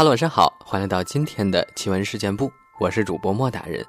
[0.00, 3.84] 哈喽晚上好，欢迎来到今天的奇闻事件部，我是主播莫大人。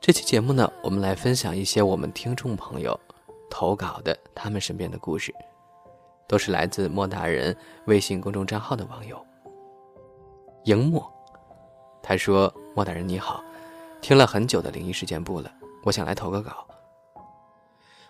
[0.00, 2.98] 这期节目呢，我们来分享一些我们听众朋友
[3.50, 5.30] 投稿的他们身边的故事，
[6.26, 9.22] 都是来自莫大人微信公众账号的网友。
[10.64, 11.06] 荧墨，
[12.02, 13.44] 他说：“莫大人你好，
[14.00, 15.52] 听了很久的灵异事件部了，
[15.84, 16.66] 我想来投个稿。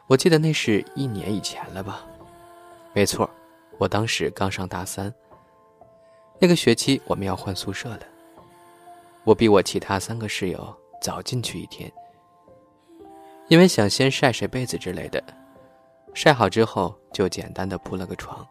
[0.07, 2.07] 我记得那是一年以前了吧？
[2.95, 3.29] 没错，
[3.79, 5.13] 我当时刚上大三。”
[6.43, 8.01] 那个学期我们要换宿舍了，
[9.23, 11.89] 我比我其他三个室友早进去一天，
[13.47, 15.23] 因为想先晒晒被子之类的，
[16.15, 18.45] 晒好之后就简单的铺了个床，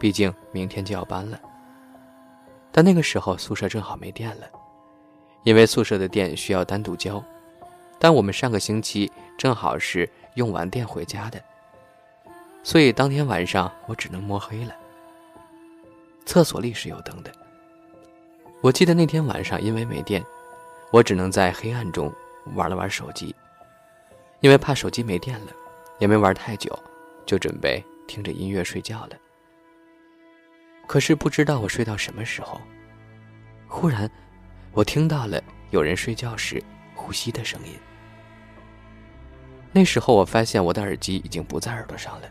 [0.00, 1.40] 毕竟明天就要搬了。
[2.72, 4.48] 但那个时候宿舍正好没电了，
[5.44, 7.22] 因为宿舍的电需要单独交，
[8.00, 11.40] 但我们上个星期正好是用完电回家的，
[12.64, 14.74] 所以当天晚上我只能摸黑了。
[16.26, 17.32] 厕所里是有灯的。
[18.62, 20.24] 我记得那天晚上因为没电，
[20.90, 22.12] 我只能在黑暗中
[22.54, 23.34] 玩了玩手机。
[24.40, 25.52] 因为怕手机没电了，
[25.98, 26.78] 也没玩太久，
[27.24, 29.16] 就准备听着音乐睡觉了。
[30.86, 32.60] 可是不知道我睡到什么时候，
[33.66, 34.10] 忽然
[34.72, 36.62] 我听到了有人睡觉时
[36.94, 37.72] 呼吸的声音。
[39.72, 42.28] 那时候我发现我的耳机已经不在耳朵上了，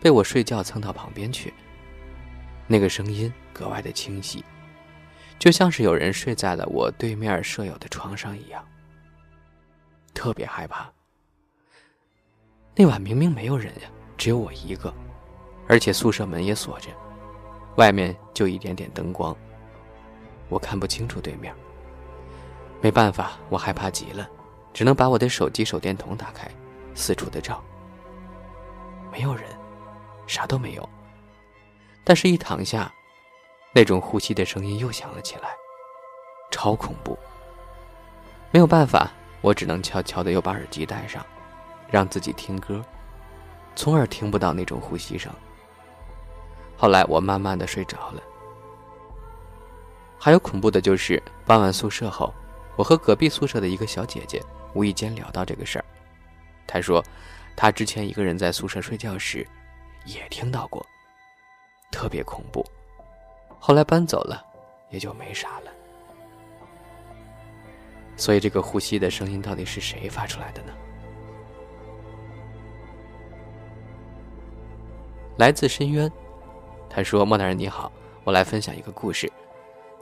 [0.00, 1.54] 被我睡觉蹭到旁边去。
[2.72, 4.44] 那个声音格外的清晰，
[5.40, 8.64] 就像是有人睡在了我对面舍友的床上一样。
[10.14, 10.88] 特别害怕。
[12.76, 14.94] 那晚明明没有人呀，只有我一个，
[15.66, 16.90] 而且宿舍门也锁着，
[17.74, 19.36] 外面就一点点灯光，
[20.48, 21.52] 我看不清楚对面。
[22.80, 24.30] 没办法，我害怕极了，
[24.72, 26.48] 只能把我的手机手电筒打开，
[26.94, 27.60] 四处的照。
[29.10, 29.44] 没有人，
[30.28, 30.88] 啥都没有。
[32.10, 32.92] 但是，一躺下，
[33.72, 35.50] 那种呼吸的声音又响了起来，
[36.50, 37.16] 超恐怖。
[38.50, 41.24] 没有办法，我只能悄悄的又把耳机戴上，
[41.88, 42.84] 让自己听歌，
[43.76, 45.32] 从而听不到那种呼吸声。
[46.76, 48.20] 后来，我慢慢的睡着了。
[50.18, 52.34] 还有恐怖的就是，搬完宿舍后，
[52.74, 54.42] 我和隔壁宿舍的一个小姐姐
[54.74, 55.84] 无意间聊到这个事儿，
[56.66, 57.04] 她说，
[57.54, 59.46] 她之前一个人在宿舍睡觉时，
[60.04, 60.84] 也听到过。
[61.90, 62.64] 特别恐怖，
[63.58, 64.44] 后来搬走了，
[64.90, 65.70] 也就没啥了。
[68.16, 70.72] 所以这个呼吸的声音到底是谁发出来的呢？
[75.38, 76.10] 来自深渊，
[76.88, 77.90] 他说：“莫大人你好，
[78.24, 79.30] 我来分享一个故事。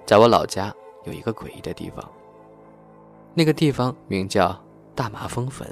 [0.05, 0.75] 在我老家
[1.05, 2.11] 有一个诡异的地方，
[3.35, 4.61] 那个地方名叫
[4.97, 5.67] 大麻风坟。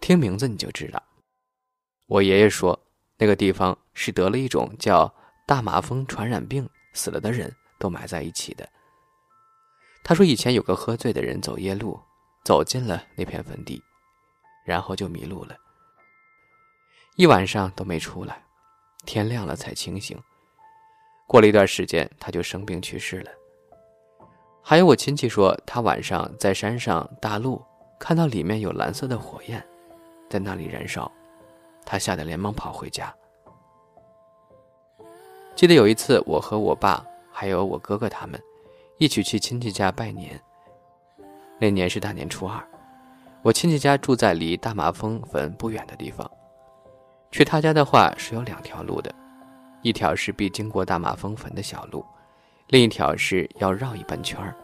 [0.00, 1.02] 听名字你就知道，
[2.06, 2.78] 我爷爷说。”
[3.16, 5.12] 那个地方是得了一种叫
[5.46, 8.68] 大麻风传染病死了的人都埋在一起的。
[10.02, 11.98] 他说以前有个喝醉的人走夜路，
[12.44, 13.82] 走进了那片坟地，
[14.64, 15.56] 然后就迷路了，
[17.16, 18.42] 一晚上都没出来，
[19.06, 20.20] 天亮了才清醒。
[21.26, 23.30] 过了一段时间，他就生病去世了。
[24.62, 27.64] 还有我亲戚说，他晚上在山上大路
[27.98, 29.66] 看到里面有蓝色的火焰，
[30.28, 31.10] 在那里燃烧。
[31.84, 33.14] 他吓得连忙跑回家。
[35.54, 38.40] 记得有一次，我和我爸还有我哥哥他们
[38.98, 40.40] 一起去亲戚家拜年。
[41.60, 42.62] 那年是大年初二，
[43.42, 46.28] 我亲戚家住在离大麻风坟不远的地方。
[47.30, 49.14] 去他家的话是有两条路的，
[49.82, 52.04] 一条是必经过大麻风坟的小路，
[52.68, 54.54] 另一条是要绕一半圈儿。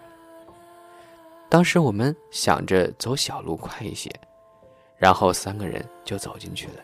[1.49, 4.11] 当时我们想着走小路快一些，
[4.97, 6.75] 然后三个人就走进去了。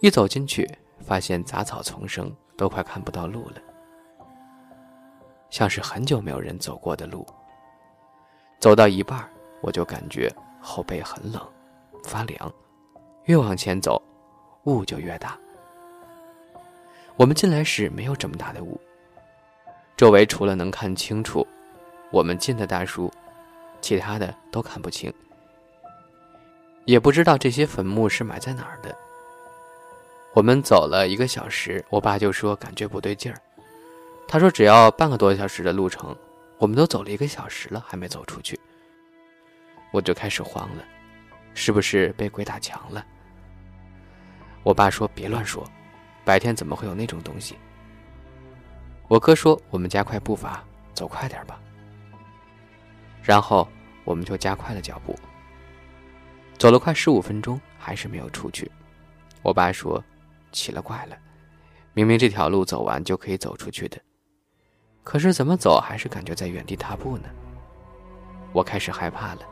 [0.00, 0.68] 一走进去，
[1.00, 3.56] 发现杂草丛生，都快看不到路了，
[5.50, 7.26] 像是很久没有人走过的路。
[8.60, 9.28] 走到一半，
[9.60, 11.44] 我就感觉后背很冷，
[12.04, 12.52] 发凉，
[13.24, 14.00] 越往前走，
[14.64, 15.36] 雾就越大。
[17.16, 18.80] 我们进来时没有这么大的雾，
[19.96, 21.44] 周围除了能看清楚
[22.12, 23.12] 我们进的大叔，
[23.80, 25.12] 其他的都看不清，
[26.84, 28.94] 也不知道这些坟墓是埋在哪儿的。
[30.34, 33.40] 我们走了一个小时，我爸就说感觉不对劲儿。
[34.28, 36.14] 他说只要半个多小时的路程，
[36.58, 38.60] 我们都走了一个小时了，还没走出去。
[39.90, 40.84] 我就开始慌了，
[41.54, 43.04] 是不是被鬼打墙了？
[44.62, 45.66] 我爸说别乱说，
[46.24, 47.56] 白天怎么会有那种东西？
[49.08, 51.58] 我哥说我们加快步伐，走快点吧。
[53.22, 53.66] 然后
[54.04, 55.18] 我们就加快了脚步，
[56.58, 58.70] 走了快十五分钟，还是没有出去。
[59.42, 60.04] 我爸说。
[60.52, 61.16] 奇了怪了，
[61.92, 64.00] 明明这条路走完就可以走出去的，
[65.02, 67.28] 可是怎么走还是感觉在原地踏步呢？
[68.52, 69.42] 我开始害怕了。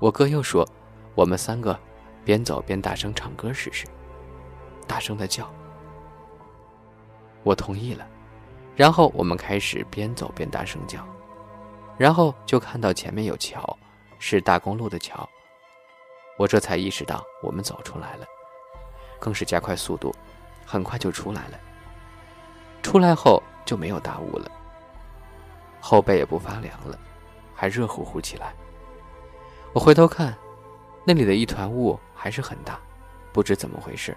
[0.00, 0.68] 我哥又说
[1.14, 1.78] ：“我们三个
[2.24, 3.86] 边走边大声唱歌试试。”
[4.88, 5.48] 大声的叫。
[7.44, 8.06] 我同意了，
[8.74, 11.06] 然后我们开始边走边大声叫，
[11.96, 13.78] 然后就看到前面有桥，
[14.18, 15.28] 是大公路的桥。
[16.36, 18.26] 我这才意识到我们走出来了，
[19.22, 20.12] 更是加快速度。
[20.64, 21.60] 很快就出来了。
[22.82, 24.50] 出来后就没有大雾了，
[25.80, 26.98] 后背也不发凉了，
[27.54, 28.54] 还热乎乎起来。
[29.74, 30.34] 我回头看，
[31.04, 32.80] 那里的一团雾还是很大，
[33.32, 34.16] 不知怎么回事。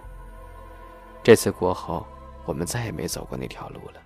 [1.22, 2.08] 这次过后，
[2.46, 4.02] 我们再也没走过那条路了。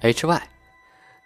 [0.00, 0.48] H Y，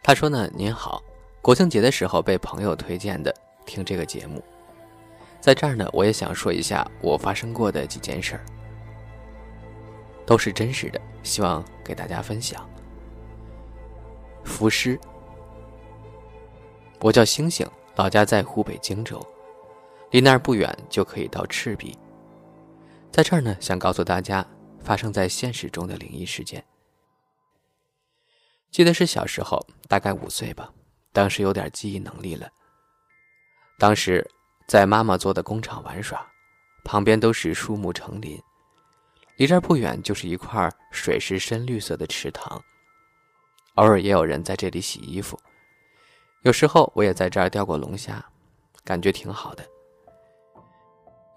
[0.03, 1.01] 他说呢：“您好，
[1.41, 3.33] 国庆节的时候被朋友推荐的，
[3.65, 4.43] 听这个节目。”
[5.41, 8.45] 在这儿呢，我也想说一下我发生过的几件事儿，
[10.27, 12.69] 都是真实的，希望给大家分享。
[14.45, 15.01] 浮尸，
[17.01, 17.67] 我叫星星，
[17.97, 19.19] 老家在湖北荆州，
[20.11, 21.97] 离那儿不远就可以到赤壁。
[23.11, 24.47] 在这儿呢，想告诉大家
[24.81, 26.63] 发生在现实中的灵异事件。
[28.71, 30.71] 记得是小时候，大概五岁吧，
[31.13, 32.47] 当时有点记忆能力了，
[33.79, 34.31] 当时。
[34.71, 36.25] 在妈妈做的工厂玩耍，
[36.85, 38.41] 旁边都是树木成林，
[39.35, 42.63] 离这儿不远就是一块水是深绿色的池塘，
[43.75, 45.37] 偶尔也有人在这里洗衣服。
[46.43, 48.25] 有时候我也在这儿钓过龙虾，
[48.85, 49.65] 感觉挺好的。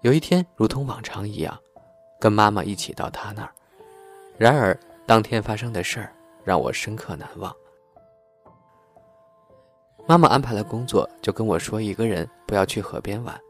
[0.02, 1.58] 有一天，如同往常一样，
[2.20, 3.52] 跟妈妈一起到他那儿，
[4.38, 4.78] 然而
[5.08, 6.14] 当天发生的事儿
[6.44, 7.52] 让我深刻难忘。
[10.06, 13.40] 妈妈安排了工作，就跟我说一个人不要去河边玩，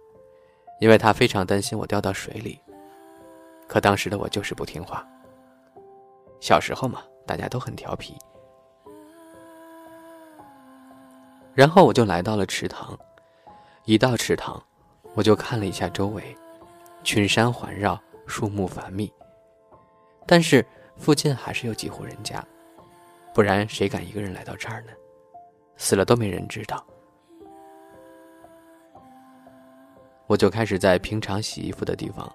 [0.80, 2.60] 因为她非常担心我掉到水里。
[3.66, 5.04] 可当时的我就是不听话。
[6.38, 8.16] 小时候嘛，大家都很调皮。
[11.54, 12.96] 然后我就来到了池塘，
[13.84, 14.62] 一到池塘，
[15.14, 16.36] 我就看了一下周围，
[17.02, 19.12] 群山环绕，树木繁密。
[20.24, 20.64] 但是
[20.96, 22.44] 附近还是有几户人家，
[23.34, 24.92] 不然谁敢一个人来到这儿呢？
[25.76, 26.84] 死了都没人知道，
[30.26, 32.30] 我就开始在平常洗衣服的地方，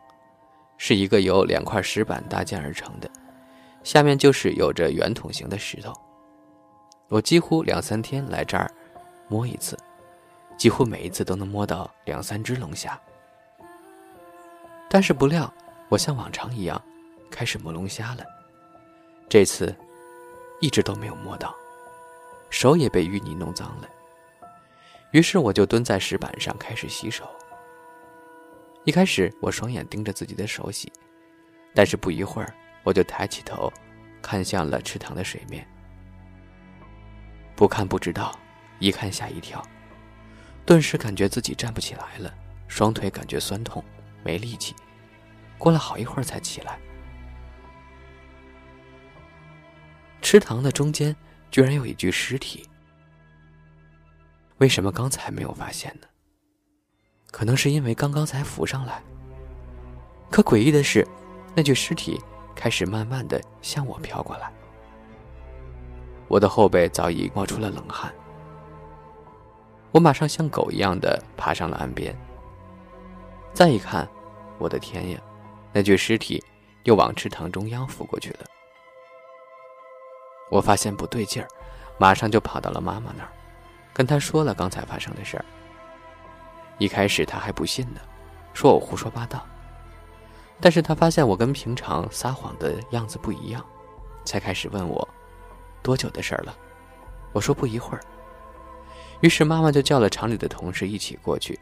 [0.77, 3.09] 是一个由两块石板搭建而成的，
[3.83, 5.93] 下面就是有着圆筒形的石头。
[7.07, 8.69] 我几乎两三天来这儿
[9.27, 9.77] 摸一次，
[10.57, 12.99] 几乎每一次都能摸到两三只龙虾。
[14.87, 15.51] 但是不料，
[15.87, 16.79] 我像往常一样
[17.31, 18.23] 开始摸龙虾了，
[19.27, 19.75] 这次
[20.59, 21.55] 一直都没有摸到。
[22.49, 23.87] 手也被淤泥弄脏了，
[25.11, 27.29] 于是我就蹲在石板上开始洗手。
[28.85, 30.91] 一开始我双眼盯着自己的手洗，
[31.75, 32.53] 但是不一会儿
[32.83, 33.71] 我就抬起头，
[34.21, 35.67] 看向了池塘的水面。
[37.55, 38.37] 不看不知道，
[38.79, 39.61] 一看吓一跳，
[40.65, 42.33] 顿时感觉自己站不起来了，
[42.67, 43.83] 双腿感觉酸痛，
[44.23, 44.75] 没力气。
[45.57, 46.79] 过了好一会儿才起来。
[50.21, 51.15] 池塘的中间。
[51.51, 52.67] 居然有一具尸体，
[54.57, 56.07] 为什么刚才没有发现呢？
[57.31, 59.01] 可能是因为刚刚才浮上来。
[60.29, 61.07] 可诡异的是，
[61.55, 62.21] 那具尸体
[62.55, 64.51] 开始慢慢的向我飘过来，
[66.27, 68.13] 我的后背早已冒出了冷汗。
[69.91, 72.15] 我马上像狗一样的爬上了岸边。
[73.53, 74.07] 再一看，
[74.59, 75.19] 我的天呀，
[75.73, 76.43] 那具尸体
[76.83, 78.45] 又往池塘中央浮过去了。
[80.49, 81.47] 我发现不对劲儿，
[81.97, 83.29] 马上就跑到了妈妈那儿，
[83.93, 85.45] 跟她说了刚才发生的事儿。
[86.77, 88.01] 一开始她还不信呢，
[88.53, 89.45] 说我胡说八道。
[90.59, 93.63] 但是她发现我跟平常撒谎的样子不一样，
[94.25, 95.07] 才开始问我
[95.83, 96.55] 多久的事儿了。
[97.31, 98.01] 我说不一会儿。
[99.21, 101.59] 于是妈妈就叫了厂里的同事一起过去。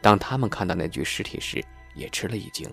[0.00, 2.70] 当他们看到那具尸体时，也吃了一惊。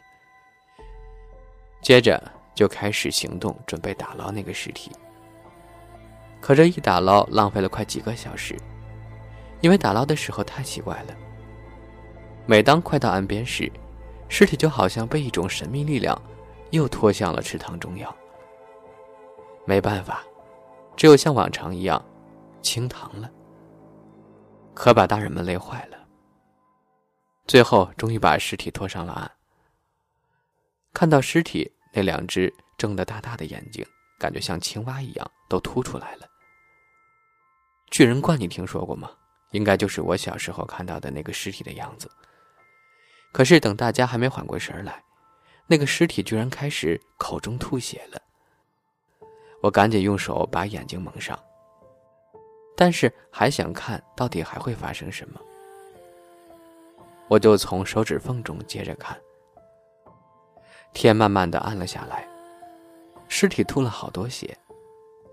[1.81, 2.21] 接着。
[2.55, 4.91] 就开始行动，准备打捞那个尸体。
[6.39, 8.55] 可这一打捞，浪费了快几个小时，
[9.61, 11.15] 因为打捞的时候太奇怪了。
[12.45, 13.71] 每当快到岸边时，
[14.29, 16.19] 尸体就好像被一种神秘力量
[16.69, 18.15] 又拖向了池塘中央。
[19.65, 20.23] 没办法，
[20.95, 22.03] 只有像往常一样
[22.61, 23.29] 清塘了。
[24.73, 25.97] 可把大人们累坏了。
[27.47, 29.31] 最后，终于把尸体拖上了岸。
[30.93, 31.71] 看到尸体。
[31.95, 33.85] 那两只睁得大大的眼睛，
[34.19, 36.27] 感觉像青蛙一样，都凸出来了。
[37.89, 39.09] 巨人观你听说过吗？
[39.51, 42.11] 应该就是我小时候看到的那个尸体的样子。
[43.31, 45.01] 可是等大家还没缓过神来，
[45.67, 48.21] 那个尸体居然开始口中吐血了。
[49.61, 51.41] 我赶紧用手把眼睛蒙上，
[52.75, 55.39] 但是还想看到底还会发生什么，
[57.29, 59.17] 我就从手指缝中接着看。
[60.95, 62.25] 天慢慢的暗了下来，
[63.27, 64.57] 尸体吐了好多血，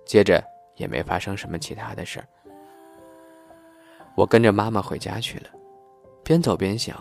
[0.05, 0.43] 接着
[0.75, 2.27] 也没发生什么其他的事儿。
[4.17, 5.49] 我跟着妈妈回家去了，
[6.25, 6.95] 边走边想。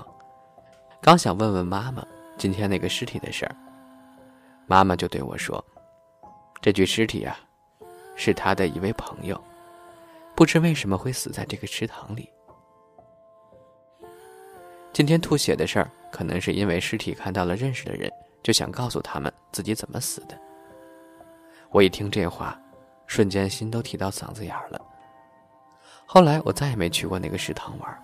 [1.02, 2.06] 刚想问问妈妈
[2.38, 3.56] 今天那个尸体的事儿，
[4.68, 5.62] 妈妈就对我说
[6.62, 7.40] ：“这具尸体啊，
[8.16, 9.44] 是他的一位朋友，
[10.36, 12.30] 不知为什么会死在这个池塘里。
[14.94, 18.12] 今天吐血的事儿，可能是因为尸体看到了认识的人，
[18.44, 20.38] 就想告诉他们自己怎么死的。”
[21.72, 22.60] 我一听这话，
[23.08, 24.82] 瞬间心都提到嗓子眼儿了。
[26.06, 28.04] 后来我再也没去过那个池塘玩，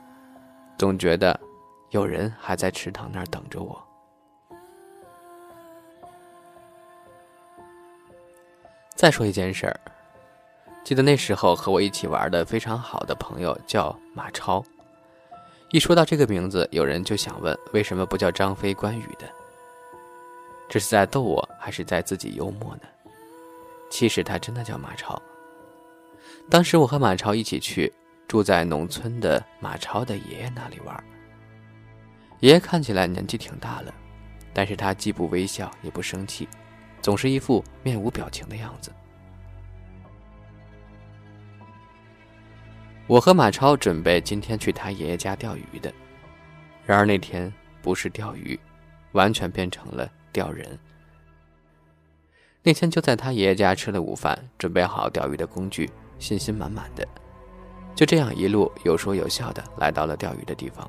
[0.77, 1.39] 总觉得。
[1.91, 3.81] 有人还在池塘那儿等着我。
[8.93, 9.79] 再说一件事儿，
[10.83, 14.61] 记得那时候和我一起玩的非常好的朋友叫马超。
[15.71, 19.25] 一说到这个名字，有人就想问：为什么不叫张飞、关羽的？
[20.69, 22.81] 这是在逗我，还是在自己幽默呢？
[23.89, 25.21] 其实他真的叫马超。
[26.49, 27.91] 当时我和马超一起去
[28.27, 31.03] 住在农村的马超的爷爷那里玩。
[32.41, 33.93] 爷爷看起来年纪挺大了，
[34.53, 36.47] 但是他既不微笑也不生气，
[37.01, 38.91] 总是一副面无表情的样子。
[43.07, 45.93] 我和马超准备今天去他爷爷家钓鱼的，
[46.85, 48.59] 然而那天不是钓鱼，
[49.13, 50.77] 完全变成了钓人。
[52.61, 55.89] 那天就在他爷爷家吃了午饭，准备好钓鱼的工具，
[56.19, 57.07] 信心满满的，
[57.95, 60.87] 就这样一路有说有笑的来到了钓鱼的地方。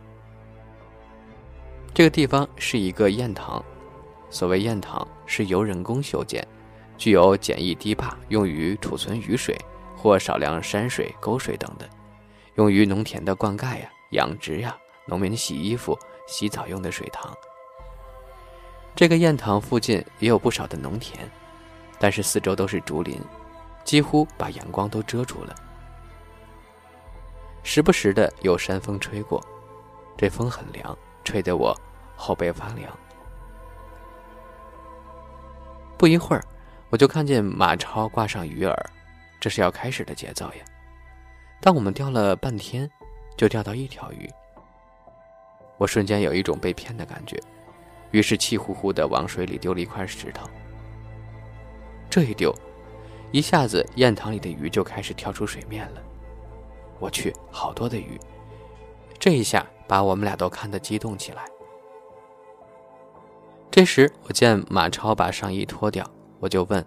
[1.94, 3.64] 这个地方是一个堰塘，
[4.28, 6.46] 所谓堰塘是由人工修建，
[6.98, 9.56] 具有简易堤坝，用于储存雨水
[9.96, 11.88] 或少量山水、沟水等的，
[12.56, 14.76] 用于农田的灌溉呀、养殖呀、
[15.06, 17.34] 农民洗衣服、洗澡用的水塘。
[18.98, 21.20] 这个堰塘附近也有不少的农田，
[22.00, 23.16] 但是四周都是竹林，
[23.84, 25.54] 几乎把阳光都遮住了。
[27.62, 29.40] 时不时的有山风吹过，
[30.16, 30.98] 这风很凉。
[31.22, 31.72] 吹得我
[32.16, 32.90] 后背发凉。
[35.96, 36.42] 不一会儿，
[36.90, 38.76] 我就看见马超挂上鱼饵，
[39.38, 40.64] 这是要开始的节奏呀。
[41.60, 42.90] 但我们钓了半天，
[43.36, 44.28] 就钓到一条鱼。
[45.76, 47.40] 我瞬间有一种被骗的感觉，
[48.10, 50.48] 于是气呼呼的往水里丢了一块石头。
[52.10, 52.54] 这一丢，
[53.32, 56.02] 一下子堰塘里的鱼就开始跳出水面了。
[56.98, 58.18] 我去，好多的鱼！
[59.18, 59.66] 这一下。
[59.88, 61.46] 把我们俩都看得激动起来。
[63.70, 66.06] 这时，我见马超把上衣脱掉，
[66.40, 66.84] 我就问：“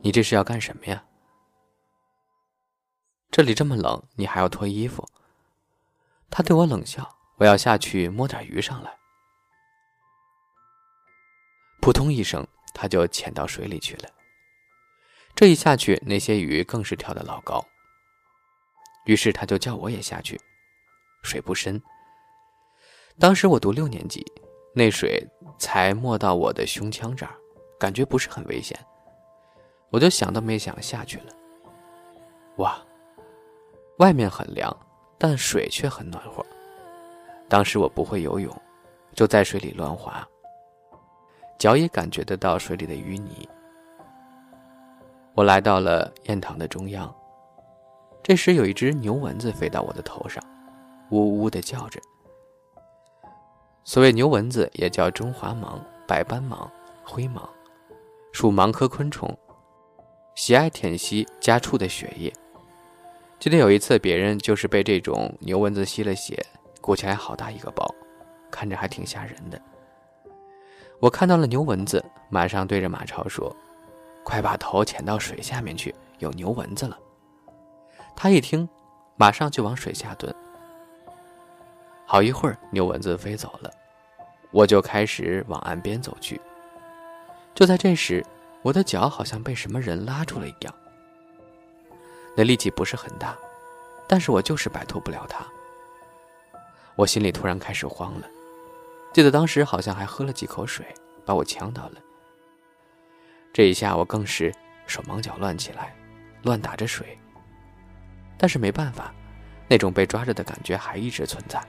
[0.00, 1.04] 你这是要干什么呀？”
[3.30, 5.06] 这里这么冷，你还要脱衣服？
[6.30, 7.06] 他对我冷笑
[7.36, 8.96] ：“我要下去摸点鱼上来。”
[11.82, 14.08] 扑通一声，他就潜到水里去了。
[15.34, 17.60] 这一下去，那些鱼更是跳得老高。
[19.04, 20.40] 于是他就叫我也下去，
[21.24, 21.82] 水不深。
[23.18, 24.24] 当时我读六年级，
[24.72, 25.26] 那水
[25.58, 27.34] 才没到我的胸腔这儿，
[27.80, 28.78] 感觉不是很危险，
[29.90, 31.34] 我就想都没想下去了。
[32.58, 32.80] 哇，
[33.98, 34.74] 外面很凉，
[35.18, 36.46] 但水却很暖和。
[37.48, 38.56] 当时我不会游泳，
[39.16, 40.24] 就在水里乱滑，
[41.62, 43.48] 脚也感觉得到水里的淤泥。
[45.32, 47.14] 我来到了堰塘的中央，
[48.20, 50.42] 这时有一只牛蚊子飞到我的头上，
[51.12, 52.00] 呜呜的叫着。
[53.84, 56.68] 所谓牛蚊子，也叫中华蟒、白斑蟒、
[57.04, 57.48] 灰蟒，
[58.32, 59.32] 属蟒科昆虫，
[60.34, 62.32] 喜爱舔吸家畜的血液。
[63.38, 66.44] 记得有一次，别人就是被这种牛蚊子吸了血，
[66.80, 67.88] 鼓起来好大一个包，
[68.50, 69.62] 看着还挺吓人的。
[71.02, 73.54] 我看到了牛蚊子，马上对着马超说
[74.22, 76.96] ：“快把头潜到水下面去，有牛蚊子了。”
[78.14, 78.68] 他一听，
[79.16, 80.32] 马上就往水下蹲。
[82.06, 83.68] 好一会儿，牛蚊子飞走了，
[84.52, 86.40] 我就开始往岸边走去。
[87.52, 88.24] 就在这时，
[88.62, 90.72] 我的脚好像被什么人拉住了一样。
[92.36, 93.36] 那力气不是很大，
[94.06, 95.44] 但是我就是摆脱不了它。
[96.94, 98.28] 我心里突然开始慌了，
[99.12, 100.86] 记得当时好像还喝了几口水，
[101.24, 101.96] 把我呛到了。
[103.52, 104.52] 这一下我更是
[104.86, 105.94] 手忙脚乱起来，
[106.42, 107.18] 乱打着水。
[108.38, 109.14] 但是没办法，
[109.68, 111.62] 那种被抓着的感觉还一直存在。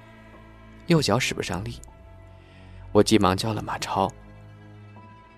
[0.87, 1.79] 右脚使不上力，
[2.91, 4.09] 我急忙叫了马超。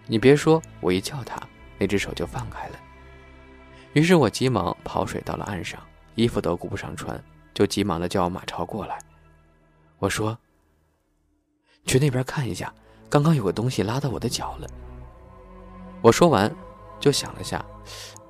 [0.06, 1.42] 你别说，我一叫他，
[1.80, 2.80] 那只手就放开了。
[3.94, 5.82] 于是我急忙跑水到了岸上，
[6.14, 7.20] 衣服都顾不上穿，
[7.54, 9.00] 就急忙的叫马超过来。
[9.98, 10.38] 我说
[11.86, 12.74] ：“去那边看一下，
[13.10, 14.68] 刚刚有个东西拉到我的脚了。”
[16.02, 16.54] 我说完，
[17.00, 17.64] 就想了下，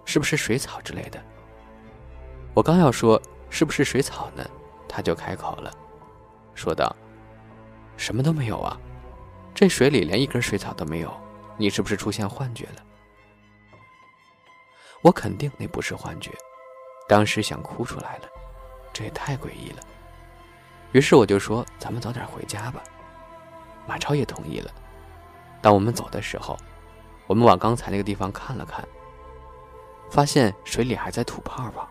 [0.06, 1.22] 是不是水草之类的？
[2.54, 4.46] 我刚要说是不是水草呢，
[4.88, 5.72] 他就开口了，
[6.54, 6.96] 说道
[7.98, 8.80] ：“什么都没有啊，
[9.54, 11.14] 这水里连一根水草都没有，
[11.58, 12.82] 你是不是出现幻觉了？”
[15.02, 16.32] 我肯定那不是幻觉，
[17.10, 18.30] 当时想哭出来了，
[18.94, 19.82] 这也太诡异了。
[20.94, 22.82] 于是我就说：“咱们早点回家吧。”
[23.88, 24.72] 马超也同意了。
[25.62, 26.58] 当我们走的时候，
[27.28, 28.88] 我们往刚才那个地方看了看，
[30.10, 31.88] 发现水里还在吐泡泡。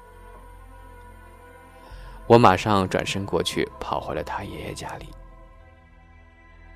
[2.26, 5.10] 我马上转身过去，跑回了他爷爷家里。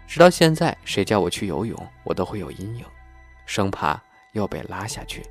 [0.07, 2.85] 直到现在，谁叫我去游泳，我都会有阴影，
[3.47, 4.01] 生怕
[4.33, 5.23] 又被拉下去。